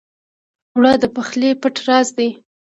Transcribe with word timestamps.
اوړه 0.73 0.93
د 1.01 1.05
پخلي 1.15 1.49
پټ 1.61 1.75
راز 1.87 2.07
دی 2.17 2.29